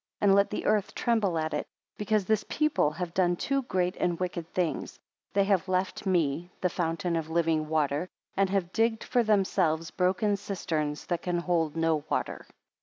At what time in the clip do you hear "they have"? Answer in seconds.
5.31-5.67